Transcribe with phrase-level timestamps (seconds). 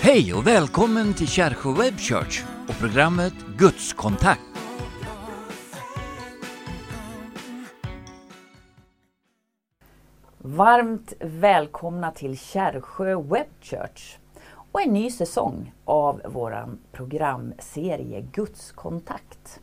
[0.00, 4.40] Hej och välkommen till Kärsjö Web Church och programmet Gudskontakt.
[10.38, 14.16] Varmt välkomna till Kärsjö Web Church
[14.72, 19.60] och en ny säsong av vår programserie Gudskontakt.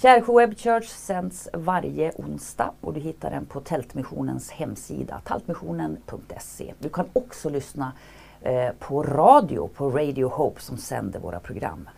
[0.00, 6.74] Kärsjö Web Church sänds varje onsdag och du hittar den på Tältmissionens hemsida, taltmissionen.se.
[6.78, 7.92] Du kan också lyssna
[8.42, 11.88] eh, på radio, på Radio Hope som sänder våra program.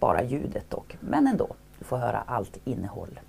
[0.00, 1.48] Bara ljudet dock, men ändå.
[1.78, 3.20] Du får höra allt innehåll.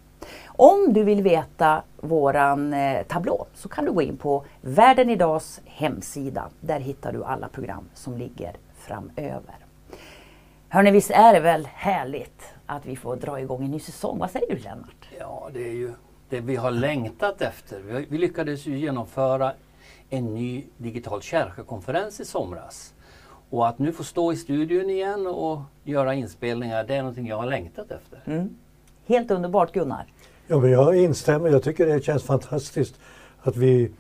[0.46, 5.62] Om du vill veta våran eh, tablå så kan du gå in på Världen Idags
[5.66, 6.50] hemsida.
[6.62, 9.67] Där hittar du alla program som ligger framöver.
[10.70, 14.18] Hörni, visst är det väl härligt att vi får dra igång en ny säsong?
[14.20, 15.10] Vad säger du Lennart?
[15.20, 15.94] Ja, det är ju
[16.30, 17.80] det vi har längtat efter.
[17.80, 19.54] Vi, vi lyckades ju genomföra
[20.10, 22.94] en ny digital kärchekonferens i somras.
[23.50, 27.38] Och att nu få stå i studion igen och göra inspelningar, det är någonting jag
[27.38, 28.20] har längtat efter.
[28.26, 28.58] Mm.
[29.06, 30.06] Helt underbart Gunnar!
[30.48, 31.50] Ja, men jag instämmer.
[31.50, 33.00] Jag tycker det känns fantastiskt
[33.42, 33.92] att vi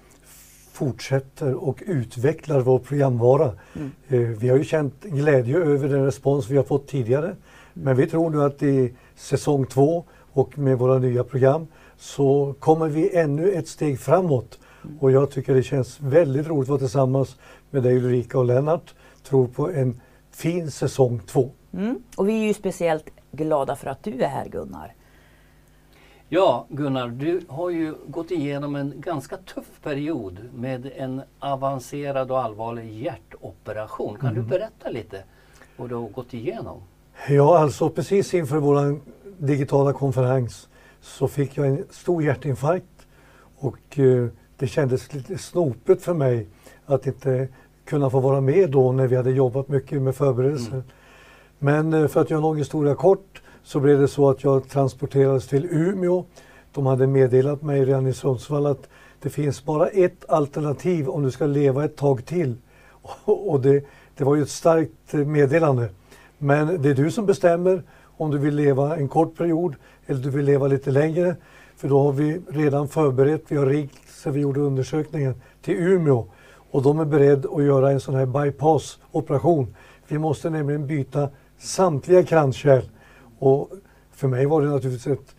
[0.77, 3.51] fortsätter och utvecklar vår programvara.
[3.75, 3.91] Mm.
[4.07, 7.35] Eh, vi har ju känt glädje över den respons vi har fått tidigare.
[7.73, 11.67] Men vi tror nu att i säsong två och med våra nya program
[11.97, 14.59] så kommer vi ännu ett steg framåt.
[14.83, 14.97] Mm.
[14.99, 17.37] Och jag tycker det känns väldigt roligt att vara tillsammans
[17.69, 18.93] med dig Ulrika och Lennart.
[19.23, 21.51] Tror på en fin säsong två.
[21.73, 21.99] Mm.
[22.17, 24.93] Och vi är ju speciellt glada för att du är här Gunnar.
[26.29, 32.43] Ja, Gunnar, du har ju gått igenom en ganska tuff period med en avancerad och
[32.43, 34.17] allvarlig hjärtoperation.
[34.17, 34.43] Kan mm.
[34.43, 35.23] du berätta lite
[35.77, 36.81] vad du har gått igenom?
[37.29, 38.99] Ja, alltså precis inför vår
[39.37, 40.67] digitala konferens
[41.01, 43.07] så fick jag en stor hjärtinfarkt
[43.57, 46.47] och eh, det kändes lite snopet för mig
[46.85, 47.47] att inte
[47.85, 50.71] kunna få vara med då när vi hade jobbat mycket med förberedelser.
[50.71, 50.83] Mm.
[51.59, 54.69] Men eh, för att göra en lång historia kort så blev det så att jag
[54.69, 56.25] transporterades till Umeå.
[56.71, 58.89] De hade meddelat mig redan i Sundsvall att
[59.21, 62.55] det finns bara ett alternativ om du ska leva ett tag till.
[63.25, 63.85] Och det,
[64.17, 65.89] det var ju ett starkt meddelande.
[66.37, 67.83] Men det är du som bestämmer
[68.17, 69.75] om du vill leva en kort period
[70.05, 71.35] eller du vill leva lite längre.
[71.77, 76.25] För då har vi redan förberett, vi har ringt sen vi gjorde undersökningen till Umeå
[76.71, 79.75] och de är beredda att göra en sån här bypass-operation.
[80.07, 82.83] Vi måste nämligen byta samtliga kranskärl
[83.39, 83.71] och
[84.11, 85.35] för mig var det naturligtvis ett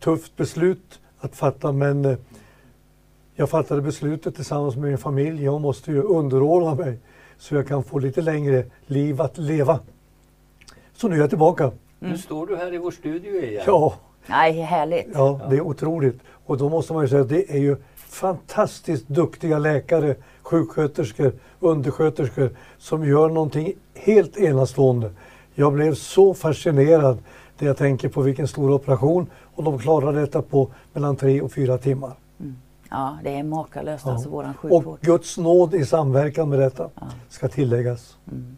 [0.00, 2.16] tufft beslut att fatta men eh,
[3.34, 5.44] jag fattade beslutet tillsammans med min familj.
[5.44, 6.98] Jag måste ju underordna mig
[7.38, 9.80] så jag kan få lite längre liv att leva.
[10.92, 11.64] Så nu är jag tillbaka.
[11.64, 11.74] Mm.
[11.98, 13.62] Nu står du här i vår studio igen.
[13.66, 13.94] Ja.
[14.26, 15.06] Nej, härligt.
[15.14, 16.20] Ja, det är otroligt.
[16.46, 22.50] Och då måste man ju säga att det är ju fantastiskt duktiga läkare, sjuksköterskor, undersköterskor
[22.78, 25.10] som gör någonting helt enastående.
[25.54, 27.18] Jag blev så fascinerad
[27.58, 31.52] när jag tänker på vilken stor operation och de klarade detta på mellan tre och
[31.52, 32.12] fyra timmar.
[32.40, 32.56] Mm.
[32.90, 34.12] Ja, det är makalöst ja.
[34.12, 34.86] alltså våran sjukvård.
[34.86, 37.06] Och Guds nåd i samverkan med detta ja.
[37.28, 38.16] ska tilläggas.
[38.30, 38.56] Mm.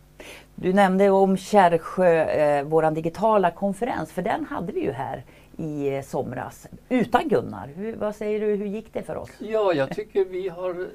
[0.55, 5.25] Du nämnde om Kärrsjö, eh, våran digitala konferens, för den hade vi ju här
[5.56, 7.71] i eh, somras utan Gunnar.
[7.76, 9.31] Hur, vad säger du, hur gick det för oss?
[9.38, 10.88] Ja, jag tycker vi har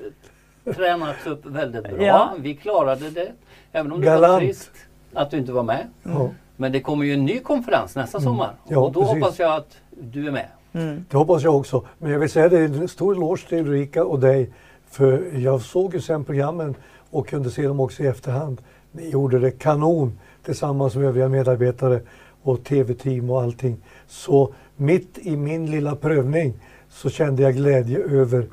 [0.74, 2.06] tränats upp väldigt bra.
[2.06, 2.36] Ja.
[2.40, 3.32] Vi klarade det,
[3.72, 4.34] även om det Galant.
[4.34, 4.72] var trist
[5.14, 5.88] att du inte var med.
[6.06, 6.28] Mm.
[6.56, 8.26] Men det kommer ju en ny konferens nästa mm.
[8.26, 9.24] sommar ja, och då precis.
[9.24, 10.48] hoppas jag att du är med.
[10.74, 11.06] Mm.
[11.10, 11.86] Det hoppas jag också.
[11.98, 14.50] Men jag vill säga det är en stor eloge till Ulrika och dig.
[14.90, 16.76] För jag såg ju sen programmen
[17.10, 18.62] och kunde se dem också i efterhand.
[18.92, 22.02] Ni gjorde det kanon tillsammans med övriga medarbetare
[22.42, 23.78] och tv-team och allting.
[24.08, 26.54] Så mitt i min lilla prövning
[26.90, 28.48] så kände jag glädje över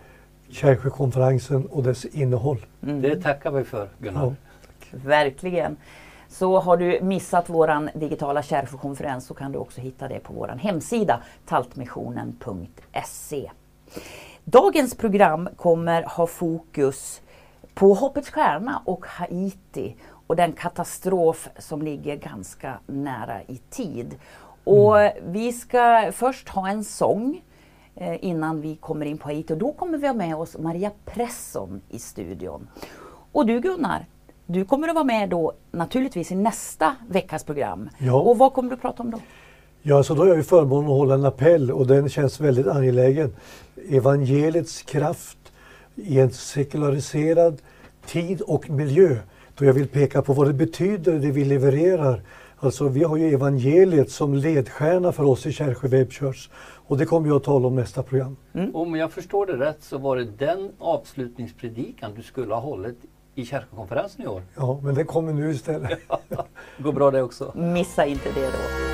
[0.51, 2.67] Kärrsjökonferensen och dess innehåll.
[2.83, 3.03] Mm.
[3.03, 4.25] Det tackar vi för Gunnar.
[4.25, 4.35] Ja.
[4.91, 5.77] Verkligen.
[6.29, 10.49] Så har du missat våran digitala kärrsjökonferens så kan du också hitta det på vår
[10.49, 13.51] hemsida taltmissionen.se.
[14.45, 17.21] Dagens program kommer ha fokus
[17.75, 19.97] på Hoppets Stjärna och Haiti
[20.27, 24.19] och den katastrof som ligger ganska nära i tid.
[24.65, 25.33] Och mm.
[25.33, 27.43] Vi ska först ha en sång
[27.95, 30.91] eh, innan vi kommer in på Haiti och då kommer vi ha med oss Maria
[31.05, 32.69] Presson i studion.
[33.33, 34.07] Och du Gunnar,
[34.47, 37.89] du kommer att vara med då naturligtvis i nästa veckas program.
[37.99, 38.15] Ja.
[38.15, 39.19] Och vad kommer du att prata om då?
[39.83, 42.67] Ja, så då har jag ju förmånen att hålla en appell och den känns väldigt
[42.67, 43.37] angelägen.
[43.89, 45.39] Evangeliets kraft
[45.95, 47.63] i en sekulariserad
[48.07, 49.17] tid och miljö.
[49.55, 52.23] Då jag vill peka på vad det betyder, det vi levererar.
[52.59, 56.49] Alltså, vi har ju evangeliet som ledstjärna för oss i Kärrsjö Webchurch.
[56.87, 58.37] Och det kommer jag att tala om nästa program.
[58.55, 58.77] Mm.
[58.77, 62.99] Om jag förstår det rätt så var det den avslutningspredikan du skulle ha hållit
[63.37, 64.43] i kyrkokonferensen i år.
[64.55, 65.99] Ja, men det kommer nu istället.
[66.29, 66.47] Ja,
[66.79, 67.53] går bra det också.
[67.55, 68.87] Missa inte det då.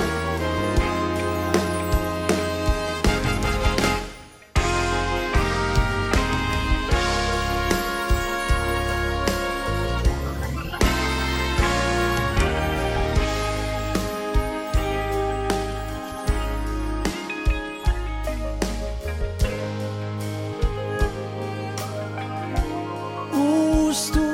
[23.93, 24.32] stor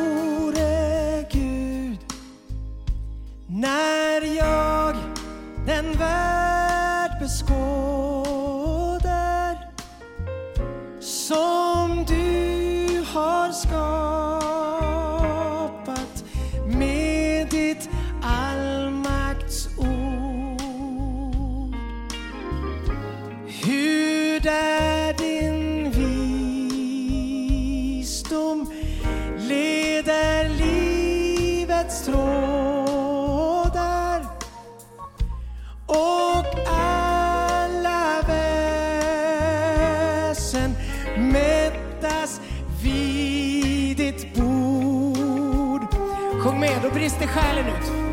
[46.49, 48.08] Sjung med, då brister själen ut.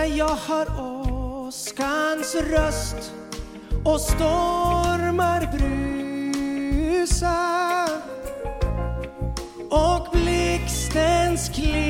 [0.00, 3.12] När jag hör åskans röst
[3.84, 7.38] och stormar brusa
[9.70, 11.80] och blixtens klingor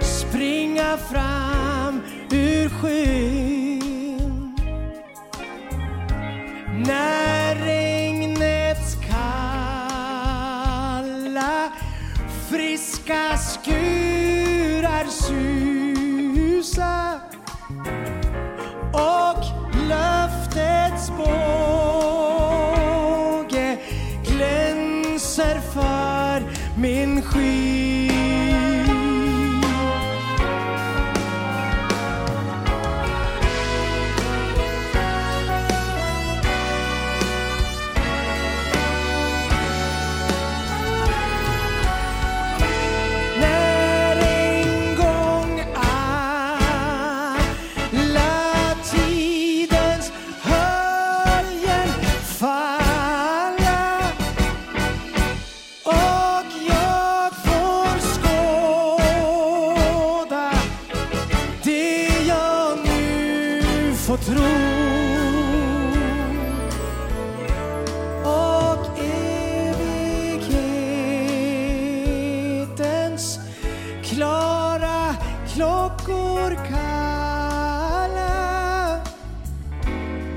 [0.00, 4.56] springa fram ur skyn.
[6.86, 7.13] När
[25.44, 26.42] offer för
[26.80, 28.13] min skit.
[75.54, 78.34] klockor kalla.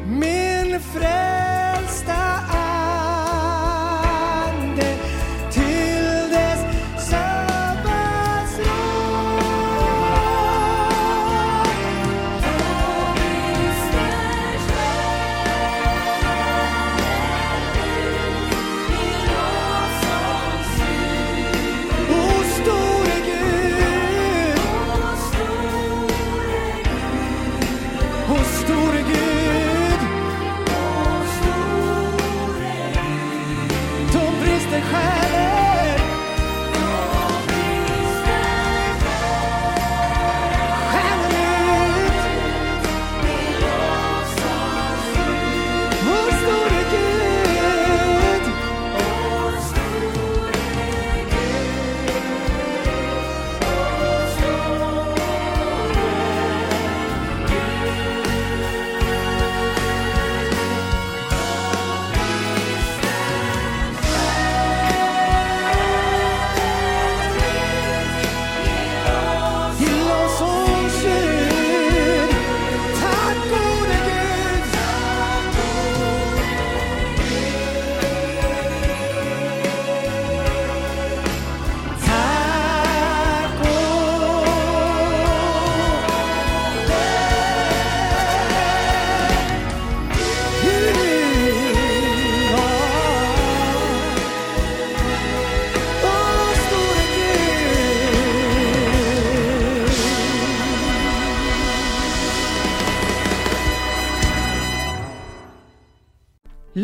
[0.05, 1.56] Min fred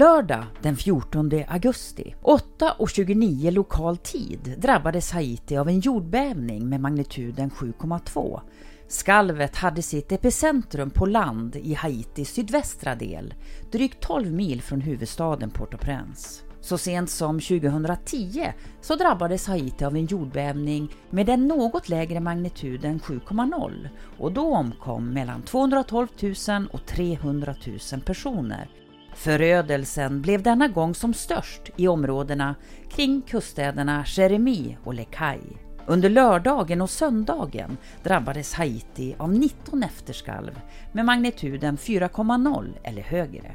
[0.03, 8.41] Lördag den 14 augusti 8.29 lokal tid drabbades Haiti av en jordbävning med magnituden 7,2.
[8.88, 13.33] Skalvet hade sitt epicentrum på land i Haitis sydvästra del,
[13.72, 16.43] drygt 12 mil från huvudstaden Port-au-Prince.
[16.62, 23.00] Så sent som 2010 så drabbades Haiti av en jordbävning med den något lägre magnituden
[23.00, 26.07] 7,0 och då omkom mellan 212
[26.48, 27.55] 000 och 300
[27.91, 28.69] 000 personer.
[29.15, 32.55] Förödelsen blev denna gång som störst i områdena
[32.89, 35.39] kring kuststäderna Jeremy och Lekai.
[35.86, 40.60] Under lördagen och söndagen drabbades Haiti av 19 efterskalv
[40.91, 43.51] med magnituden 4,0 eller högre.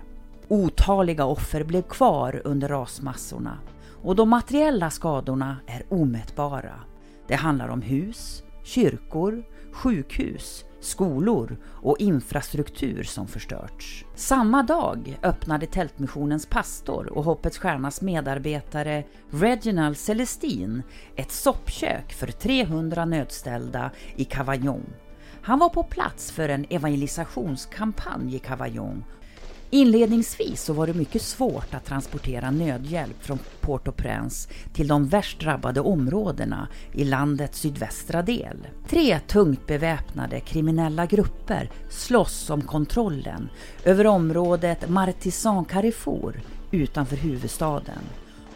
[0.49, 3.59] Otaliga offer blev kvar under rasmassorna
[4.03, 6.75] och de materiella skadorna är omätbara.
[7.29, 14.05] Det handlar om hus, kyrkor, sjukhus, skolor och infrastruktur som förstörts.
[14.15, 20.83] Samma dag öppnade Tältmissionens pastor och Hoppets Stjärnas medarbetare Reginald Celestin
[21.17, 24.87] ett soppkök för 300 nödställda i Cavaillon.
[25.43, 29.05] Han var på plats för en evangelisationskampanj i Cavaillon
[29.71, 35.81] Inledningsvis så var det mycket svårt att transportera nödhjälp från Port-au-Prince till de värst drabbade
[35.81, 38.57] områdena i landets sydvästra del.
[38.89, 43.49] Tre tungt beväpnade kriminella grupper slåss om kontrollen
[43.85, 48.03] över området Martisan Carrefour utanför huvudstaden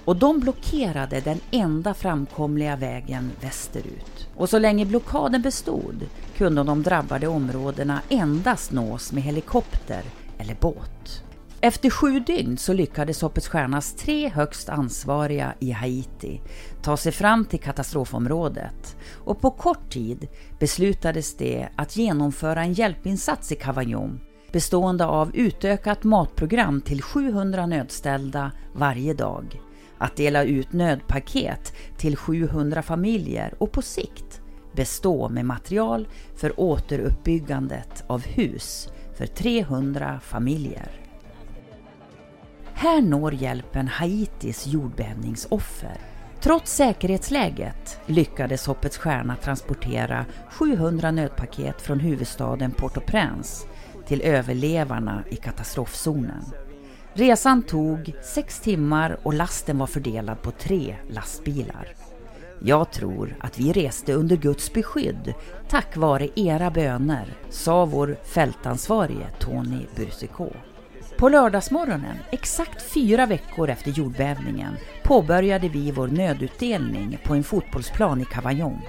[0.04, 4.28] och de blockerade den enda framkomliga vägen västerut.
[4.36, 10.02] Och så länge blockaden bestod kunde de drabbade områdena endast nås med helikopter
[10.42, 11.24] eller båt.
[11.60, 16.40] Efter sju dygn så lyckades Hoppets Stjärnas tre högst ansvariga i Haiti
[16.82, 23.52] ta sig fram till katastrofområdet och på kort tid beslutades det att genomföra en hjälpinsats
[23.52, 24.20] i Cavaillon
[24.52, 29.60] bestående av utökat matprogram till 700 nödställda varje dag,
[29.98, 34.40] att dela ut nödpaket till 700 familjer och på sikt
[34.76, 38.88] bestå med material för återuppbyggandet av hus
[39.22, 40.90] för 300 familjer.
[42.74, 45.96] Här når hjälpen Haitis jordbävningsoffer.
[46.40, 53.66] Trots säkerhetsläget lyckades Hoppets Stjärna transportera 700 nödpaket från huvudstaden Port-au-Prince
[54.06, 56.44] till överlevarna i katastrofzonen.
[57.14, 61.88] Resan tog sex timmar och lasten var fördelad på tre lastbilar.
[62.64, 65.34] Jag tror att vi reste under Guds beskydd
[65.68, 70.52] tack vare era böner, sa vår fältansvarige Tony Bursikå.
[71.18, 78.24] På lördagsmorgonen, exakt fyra veckor efter jordbävningen, påbörjade vi vår nödutdelning på en fotbollsplan i
[78.24, 78.80] Cavaillon.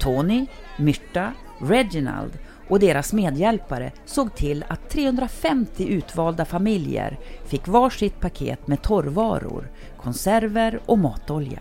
[0.00, 0.46] Tony,
[0.78, 2.38] Myrta, Reginald
[2.68, 10.80] och deras medhjälpare såg till att 350 utvalda familjer fick varsitt paket med torrvaror, konserver
[10.86, 11.60] och matolja.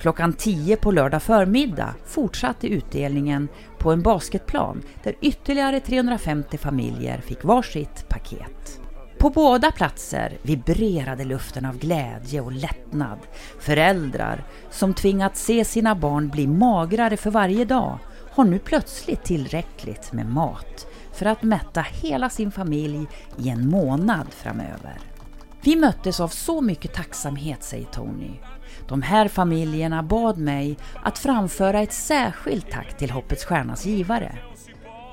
[0.00, 7.44] Klockan 10 på lördag förmiddag fortsatte utdelningen på en basketplan där ytterligare 350 familjer fick
[7.44, 8.80] varsitt paket.
[9.18, 13.18] På båda platser vibrerade luften av glädje och lättnad.
[13.60, 17.98] Föräldrar som tvingats se sina barn bli magrare för varje dag
[18.30, 23.06] har nu plötsligt tillräckligt med mat för att mätta hela sin familj
[23.38, 24.98] i en månad framöver.
[25.62, 28.30] Vi möttes av så mycket tacksamhet, säger Tony.
[28.88, 34.38] De här familjerna bad mig att framföra ett särskilt tack till Hoppets Stjärnas givare.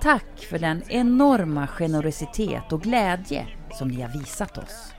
[0.01, 4.93] Tack för den enorma generositet och glädje som ni har visat oss.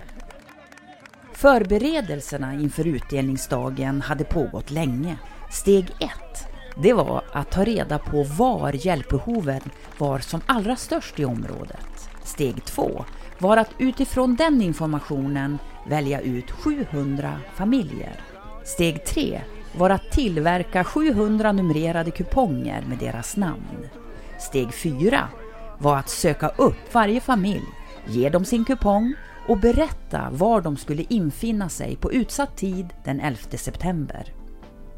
[1.32, 5.18] Förberedelserna inför utdelningsdagen hade pågått länge.
[5.50, 6.48] Steg ett,
[6.82, 9.60] det var att ta reda på var hjälpbehoven
[9.98, 12.10] var som allra störst i området.
[12.24, 13.04] Steg två
[13.38, 18.35] var att utifrån den informationen välja ut 700 familjer.
[18.66, 19.40] Steg 3
[19.78, 23.88] var att tillverka 700 numrerade kuponger med deras namn.
[24.38, 25.28] Steg 4
[25.78, 27.64] var att söka upp varje familj,
[28.06, 29.14] ge dem sin kupong
[29.48, 34.34] och berätta var de skulle infinna sig på utsatt tid den 11 september.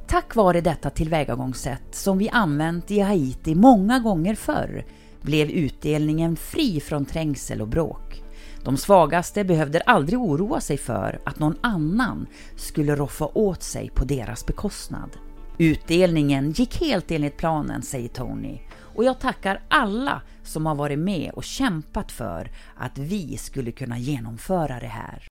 [0.06, 4.84] Tack vare detta tillvägagångssätt som vi använt i Haiti många gånger förr
[5.22, 8.22] blev utdelningen fri från trängsel och bråk.
[8.64, 14.04] De svagaste behövde aldrig oroa sig för att någon annan skulle roffa åt sig på
[14.04, 15.10] deras bekostnad.
[15.58, 18.58] Utdelningen gick helt enligt planen, säger Tony.
[18.94, 23.98] Och jag tackar alla som har varit med och kämpat för att vi skulle kunna
[23.98, 25.28] genomföra det här.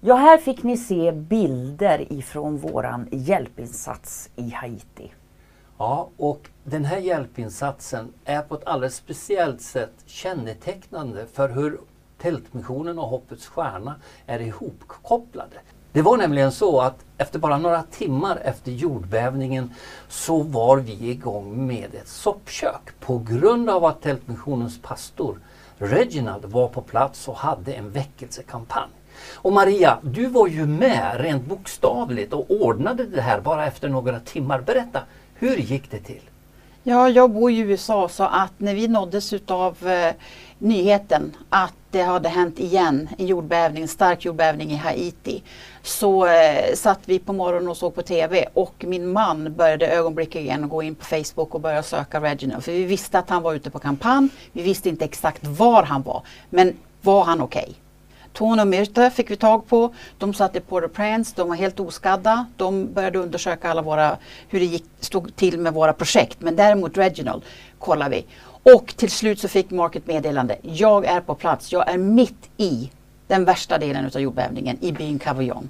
[0.00, 5.12] Ja, här fick ni se bilder ifrån våran hjälpinsats i Haiti.
[5.78, 11.80] Ja, och den här hjälpinsatsen är på ett alldeles speciellt sätt kännetecknande för hur
[12.22, 13.94] Tältmissionen och Hoppets Stjärna
[14.26, 15.56] är ihopkopplade.
[15.92, 19.74] Det var nämligen så att efter bara några timmar efter jordbävningen
[20.08, 25.38] så var vi igång med ett soppkök på grund av att Tältmissionens pastor
[25.78, 28.90] Reginald var på plats och hade en väckelsekampanj.
[29.34, 34.20] Och Maria, du var ju med rent bokstavligt och ordnade det här bara efter några
[34.20, 34.60] timmar.
[34.60, 35.00] Berätta,
[35.34, 36.22] hur gick det till?
[36.84, 40.14] Ja, jag bor i USA så att när vi nåddes utav eh,
[40.58, 45.42] nyheten att det hade hänt igen en jordbävning, en stark jordbävning i Haiti
[45.82, 50.68] så eh, satt vi på morgonen och såg på TV och min man började ögonblickligen
[50.68, 52.64] gå in på Facebook och börja söka Reginald.
[52.64, 54.28] För vi visste att han var ute på kampanj.
[54.52, 56.22] Vi visste inte exakt var han var.
[56.50, 57.62] Men var han okej?
[57.62, 57.81] Okay?
[58.32, 59.94] Tony och Myrta fick vi tag på.
[60.18, 62.46] De satt i Port-au-Prince, de var helt oskadda.
[62.56, 64.16] De började undersöka alla våra,
[64.48, 66.40] hur det gick, stod till med våra projekt.
[66.40, 67.42] Men däremot Reginald
[67.78, 68.24] kollar vi.
[68.74, 70.56] Och till slut så fick Mark ett meddelande.
[70.62, 71.72] Jag är på plats.
[71.72, 72.90] Jag är mitt i
[73.26, 75.68] den värsta delen av jordbävningen i byn Cavillon.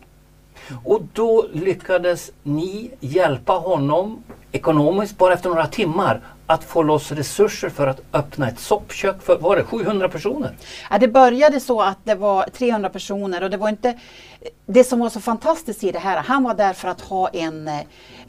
[0.85, 7.69] Och då lyckades ni hjälpa honom ekonomiskt bara efter några timmar att få loss resurser
[7.69, 10.57] för att öppna ett soppkök för var det 700 personer?
[10.91, 13.99] Ja, det började så att det var 300 personer och det var inte
[14.67, 16.17] det som var så fantastiskt i det här.
[16.17, 17.71] Han var där för att ha en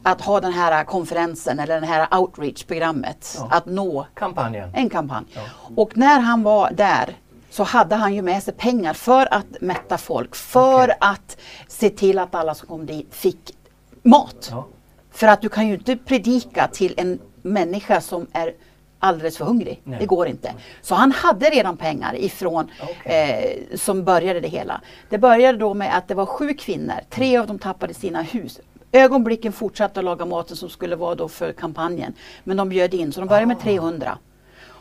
[0.03, 3.37] att ha den här konferensen eller det här outreach-programmet.
[3.39, 3.47] Ja.
[3.51, 4.69] Att nå Kampanjen.
[4.73, 5.25] en kampanj.
[5.33, 5.41] Ja.
[5.75, 7.15] Och när han var där
[7.53, 10.95] så hade han ju med sig pengar för att mätta folk, för okay.
[10.99, 13.57] att se till att alla som kom dit fick
[14.03, 14.47] mat.
[14.51, 14.67] Ja.
[15.11, 18.53] För att du kan ju inte predika till en människa som är
[18.99, 19.81] alldeles för hungrig.
[19.83, 19.99] Nej.
[19.99, 20.53] Det går inte.
[20.81, 23.13] Så han hade redan pengar ifrån okay.
[23.13, 24.81] eh, som började det hela.
[25.09, 26.99] Det började då med att det var sju kvinnor.
[27.09, 28.59] Tre av dem tappade sina hus.
[28.91, 32.13] Ögonblicken fortsatte att laga maten som skulle vara då för kampanjen.
[32.43, 34.07] Men de bjöd in, så de började med 300.
[34.11, 34.17] Ah.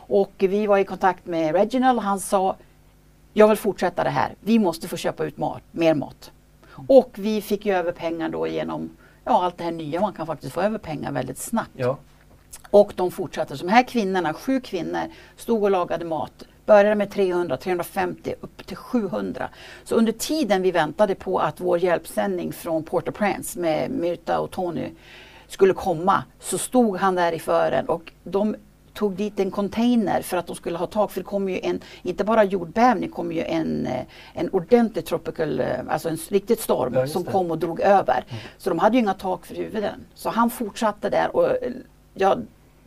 [0.07, 2.55] Och vi var i kontakt med Reginald han sa
[3.33, 4.35] Jag vill fortsätta det här.
[4.39, 6.31] Vi måste få köpa ut mat, mer mat.
[6.87, 8.89] Och vi fick ju över pengar då genom
[9.25, 10.01] ja, allt det här nya.
[10.01, 11.71] Man kan faktiskt få över pengar väldigt snabbt.
[11.73, 11.97] Ja.
[12.69, 13.57] Och de fortsatte.
[13.57, 15.01] Så de här kvinnorna, sju kvinnor,
[15.37, 16.43] stod och lagade mat.
[16.65, 19.49] Började med 300, 350 upp till 700.
[19.83, 24.89] Så under tiden vi väntade på att vår hjälpsändning från Port-au-Prince med Myrta och Tony
[25.47, 28.55] skulle komma så stod han där i fören och de
[28.93, 31.11] tog dit en container för att de skulle ha tak.
[31.11, 34.01] För det kom ju en, inte bara jordbävning, det kom ju en, eh,
[34.33, 38.25] en ordentlig tropical, eh, alltså en riktigt storm ja, som kom och drog över.
[38.29, 38.41] Mm.
[38.57, 40.05] Så de hade ju inga tak för huvuden.
[40.15, 41.71] Så han fortsatte där och eh,
[42.13, 42.37] ja,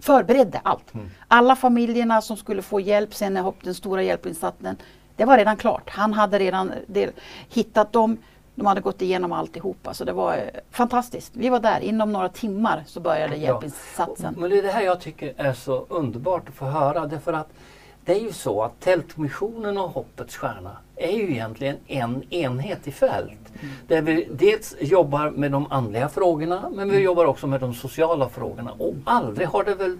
[0.00, 0.94] förberedde allt.
[0.94, 1.10] Mm.
[1.28, 4.76] Alla familjerna som skulle få hjälp sen när den stora hjälpinsatsen,
[5.16, 5.90] det var redan klart.
[5.90, 7.10] Han hade redan det,
[7.48, 8.18] hittat dem.
[8.56, 11.32] De hade gått igenom alltihopa så det var eh, fantastiskt.
[11.34, 14.34] Vi var där, inom några timmar så började hjälpinsatsen.
[14.34, 14.40] Ja.
[14.40, 17.06] Men det är det här jag tycker är så underbart att få höra.
[17.06, 17.48] Därför att
[18.04, 22.92] det är ju så att Tältmissionen och Hoppets Stjärna är ju egentligen en enhet i
[22.92, 23.30] fält.
[23.60, 23.74] Mm.
[23.86, 27.04] Där vi dels jobbar med de andliga frågorna men vi mm.
[27.04, 28.72] jobbar också med de sociala frågorna.
[28.78, 29.98] Och aldrig har det väl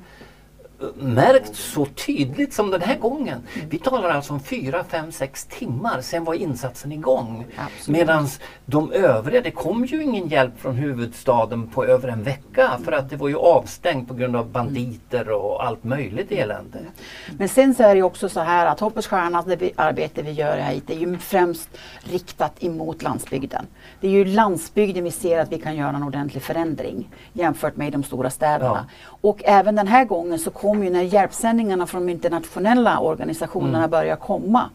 [0.94, 3.42] märkt så tydligt som den här gången.
[3.68, 7.46] Vi talar alltså om fyra, fem, sex timmar, sen var insatsen igång.
[7.88, 8.28] Medan
[8.66, 13.10] de övriga, det kom ju ingen hjälp från huvudstaden på över en vecka för att
[13.10, 16.78] det var ju avstängt på grund av banditer och allt möjligt elände.
[17.38, 20.56] Men sen så är det också så här att Hoppets Stjärna, det arbete vi gör
[20.56, 21.68] här är ju främst
[22.00, 23.66] riktat emot landsbygden.
[24.00, 27.92] Det är ju landsbygden vi ser att vi kan göra en ordentlig förändring jämfört med
[27.92, 28.86] de stora städerna.
[28.88, 29.18] Ja.
[29.20, 33.90] Och även den här gången så kom ju när hjälpsändningarna från de internationella organisationerna mm.
[33.90, 34.70] började komma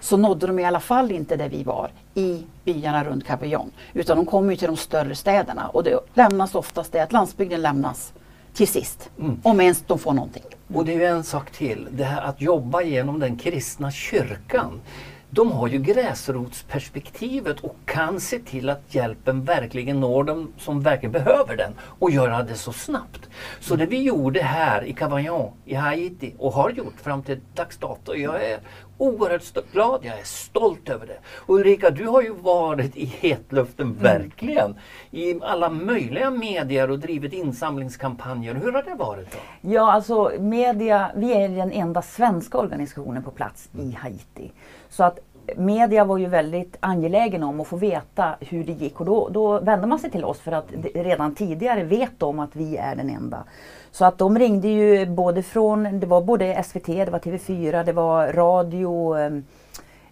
[0.00, 3.70] så nådde de i alla fall inte där vi var i byarna runt Cavaillon.
[3.92, 7.62] Utan de kom ju till de större städerna och det lämnas oftast det att landsbygden
[7.62, 8.12] lämnas
[8.54, 9.10] till sist.
[9.18, 9.40] Mm.
[9.42, 10.42] Om ens de får någonting.
[10.74, 14.80] Och det är ju en sak till, det här att jobba genom den kristna kyrkan
[15.30, 21.12] de har ju gräsrotsperspektivet och kan se till att hjälpen verkligen når dem som verkligen
[21.12, 23.28] behöver den och göra det så snabbt.
[23.60, 27.76] Så det vi gjorde här i Cavaillon i Haiti och har gjort fram till dags
[27.76, 28.58] dato, jag är
[28.98, 31.18] oerhört glad, jag är stolt över det.
[31.36, 34.02] Och Ulrika, du har ju varit i hetluften, mm.
[34.02, 34.74] verkligen.
[35.10, 38.54] I alla möjliga medier och drivit insamlingskampanjer.
[38.54, 39.32] Hur har det varit?
[39.32, 39.38] Då?
[39.70, 44.52] Ja, alltså media, vi är den enda svenska organisationen på plats i Haiti.
[44.90, 45.18] Så att
[45.56, 49.60] media var ju väldigt angelägen om att få veta hur det gick och då, då
[49.60, 53.10] vände man sig till oss för att redan tidigare vet de att vi är den
[53.10, 53.44] enda.
[53.90, 57.92] Så att de ringde ju både från, det var både SVT, det var TV4, det
[57.92, 59.44] var radio, ehm,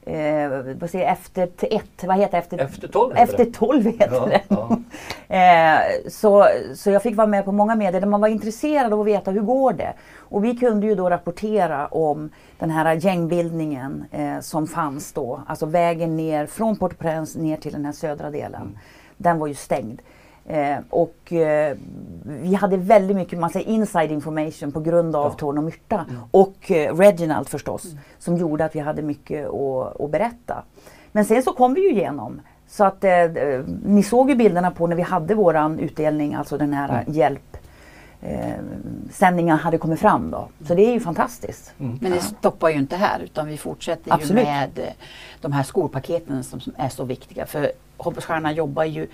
[0.07, 0.49] eh,
[0.81, 3.45] vad säger, jag, efter ett, vad heter efter, Efter 12 heter efter.
[3.45, 4.41] 12 heter Ja, det.
[4.49, 4.79] ja.
[5.29, 9.01] Eh, så, så jag fick vara med på många medier där man var intresserad av
[9.01, 9.93] att veta hur går det.
[10.19, 15.43] Och vi kunde ju då rapportera om den här gängbildningen eh, som fanns då.
[15.47, 18.63] Alltså vägen ner från Port-au-Prince ner till den här södra delen.
[18.63, 18.79] Mm.
[19.17, 20.03] Den var ju stängd.
[20.49, 21.77] Eh, och eh,
[22.25, 25.27] vi hade väldigt mycket man säger, inside information på grund av Ja.
[25.27, 25.37] Mm.
[25.37, 26.07] Torn och Myrta.
[26.31, 27.87] Och eh, Reginald förstås.
[28.19, 30.63] Som gjorde att vi hade mycket att, att berätta.
[31.13, 32.41] Men sen så kom vi ju igenom.
[32.69, 36.59] Så att eh, eh, ni såg ju bilderna på när vi hade våran utdelning, alltså
[36.59, 37.05] den här Mm.
[37.15, 37.57] hjälp
[38.23, 38.55] eh,
[39.13, 40.49] sändningen hade kommit fram då.
[40.67, 41.73] Så det är ju fantastiskt.
[41.79, 41.99] Mm.
[42.03, 44.43] Men det stoppar ju inte här utan vi fortsätter Absolut.
[44.43, 44.93] ju med
[45.41, 47.47] de här skolpaketen som, som är så viktiga.
[47.47, 49.07] För Hoppets Stjärna jobbar ju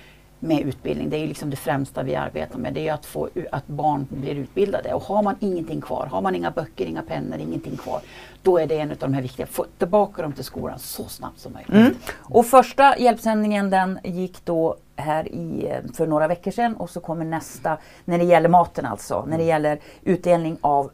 [0.43, 1.11] med utbildning.
[1.11, 2.75] Det är ju liksom det främsta vi arbetar med.
[2.75, 4.95] Det är ju att få att barn blir utbildade.
[4.95, 8.01] Och har man ingenting kvar, har man inga böcker, inga pennor, ingenting kvar.
[8.43, 9.47] Då är det en av de här viktiga.
[9.47, 11.75] Få tillbaka dem till skolan så snabbt som möjligt.
[11.75, 11.95] Mm.
[12.21, 17.01] Och första hjälpsändningen den gick då här i, eh, för några veckor sedan och så
[17.01, 19.25] kommer nästa när det gäller maten alltså.
[19.29, 20.91] När det gäller utdelning av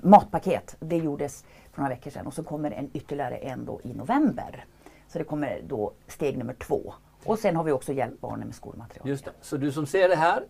[0.00, 0.76] matpaket.
[0.80, 4.64] Det gjordes för några veckor sedan och så kommer en ytterligare en då i november.
[5.08, 6.94] Så det kommer då steg nummer två.
[7.24, 9.08] Och sen har vi också hjälpt barnen med skolmaterial.
[9.08, 9.32] Just det.
[9.40, 10.44] Så du som ser det här,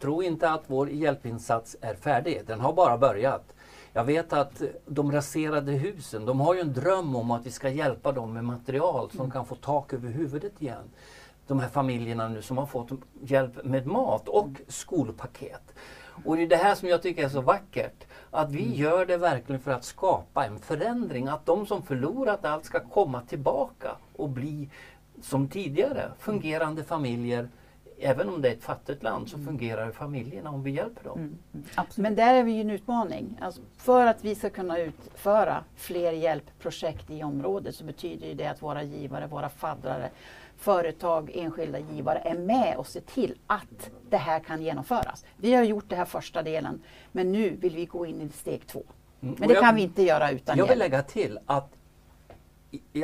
[0.00, 2.42] tro inte att vår hjälpinsats är färdig.
[2.46, 3.54] Den har bara börjat.
[3.92, 7.50] Jag vet att eh, de raserade husen, de har ju en dröm om att vi
[7.50, 10.90] ska hjälpa dem med material som kan få tak över huvudet igen.
[11.46, 15.74] De här familjerna nu som har fått hjälp med mat och skolpaket.
[16.24, 18.04] Och det är det här som jag tycker är så vackert.
[18.30, 21.28] Att vi gör det verkligen för att skapa en förändring.
[21.28, 24.70] Att de som förlorat allt ska komma tillbaka och bli
[25.22, 27.48] som tidigare fungerande familjer.
[27.98, 31.38] Även om det är ett fattigt land så fungerar familjerna om vi hjälper dem.
[31.96, 33.38] Men där är vi ju en utmaning.
[33.40, 38.62] Alltså för att vi ska kunna utföra fler hjälpprojekt i området så betyder det att
[38.62, 40.10] våra givare, våra faddrare,
[40.56, 45.24] företag, enskilda givare är med och ser till att det här kan genomföras.
[45.36, 46.82] Vi har gjort det här första delen
[47.12, 48.82] men nu vill vi gå in i steg två.
[49.20, 49.34] Mm.
[49.38, 50.90] Men det jag- kan vi inte göra utan Jag vill hjälp.
[50.90, 51.72] lägga till att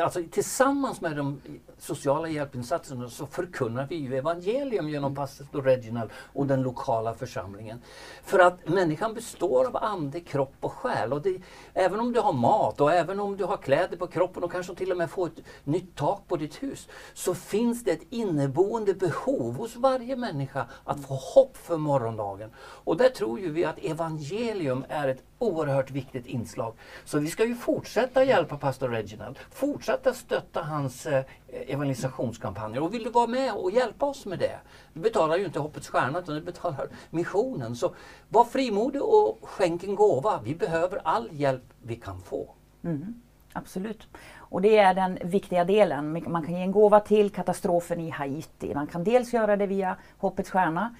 [0.02, 1.40] alltså, tillsammans med de
[1.78, 7.82] sociala hjälpinsatserna så förkunnar vi ju evangelium genom pastor Reginald och den lokala församlingen.
[8.22, 11.12] För att människan består av ande, kropp och själ.
[11.12, 11.42] Och det,
[11.74, 14.74] även om du har mat och även om du har kläder på kroppen och kanske
[14.74, 18.94] till och med får ett nytt tak på ditt hus så finns det ett inneboende
[18.94, 22.50] behov hos varje människa att få hopp för morgondagen.
[22.58, 26.74] Och där tror ju vi att evangelium är ett oerhört viktigt inslag.
[27.04, 32.82] Så vi ska ju fortsätta hjälpa pastor Reginald, fortsätta stötta hans eh, evangelisationskampanjer.
[32.82, 34.58] Och vill du vara med och hjälpa oss med det?
[34.92, 37.76] Du betalar ju inte Hoppets Stjärna utan du betalar missionen.
[37.76, 37.94] Så
[38.28, 40.40] var frimodig och skänk en gåva.
[40.44, 42.54] Vi behöver all hjälp vi kan få.
[42.84, 43.22] Mm,
[43.52, 44.08] absolut.
[44.50, 46.12] Och det är den viktiga delen.
[46.26, 48.74] Man kan ge en gåva till katastrofen i Haiti.
[48.74, 50.94] Man kan dels göra det via Hoppets Stjärna.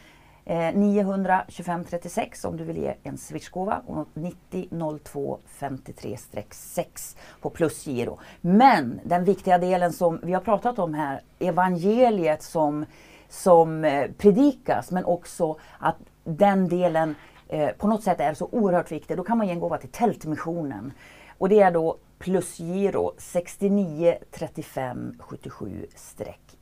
[0.50, 3.82] Eh, 925 36 om du vill ge en Swishgåva.
[3.86, 8.18] och 90 02 53-6 på plusgiro.
[8.40, 12.84] Men den viktiga delen som vi har pratat om här, evangeliet som,
[13.28, 17.14] som eh, predikas men också att den delen
[17.48, 19.16] eh, på något sätt är så oerhört viktig.
[19.16, 20.92] Då kan man ge en gåva till Tältmissionen.
[21.38, 25.86] Och det är då plusgiro 69 35 77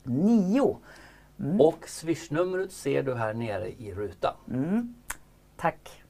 [0.03, 0.77] 9.
[1.59, 4.33] Och swishnumret ser du här nere i rutan.
[5.57, 6.03] Tack!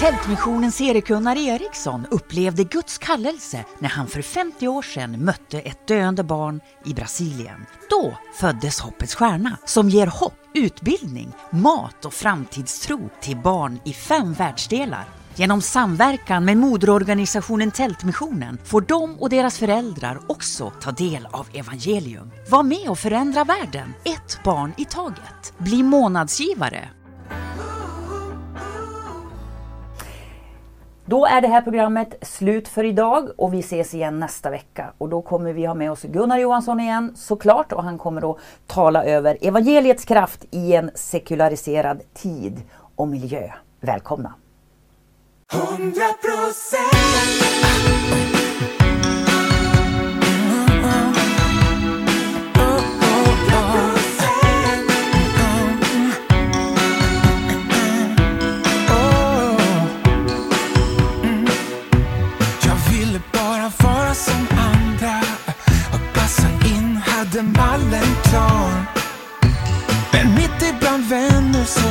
[0.00, 6.22] Tältmissionens Erik-Gunnar Eriksson upplevde Guds kallelse när han för 50 år sedan mötte ett döende
[6.24, 7.66] barn i Brasilien.
[7.90, 14.32] Då föddes Hoppets Stjärna som ger hopp, utbildning, mat och framtidstro till barn i fem
[14.32, 15.04] världsdelar.
[15.36, 22.30] Genom samverkan med moderorganisationen Tältmissionen får de och deras föräldrar också ta del av evangelium.
[22.50, 25.52] Var med och förändra världen, ett barn i taget.
[25.58, 26.88] Bli månadsgivare
[31.06, 34.92] Då är det här programmet slut för idag och vi ses igen nästa vecka.
[34.98, 38.38] Och då kommer vi ha med oss Gunnar Johansson igen såklart och han kommer att
[38.66, 42.62] tala över evangeliets kraft i en sekulariserad tid
[42.96, 43.50] och miljö.
[43.80, 44.34] Välkomna!
[45.52, 46.94] Hundra procent.
[62.62, 65.20] Jag ville bara vara som andra.
[66.14, 68.84] Passa in, hade mallen klar.
[70.12, 71.88] Men mitt ibland vänner så